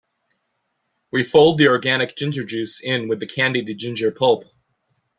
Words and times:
We 1.11 1.23
fold 1.23 1.59
the 1.59 1.67
organic 1.67 2.15
ginger 2.15 2.43
juice 2.43 2.79
in 2.81 3.07
with 3.07 3.19
the 3.19 3.27
candied 3.27 3.67
ginger 3.77 4.09
pulp. 4.09 4.45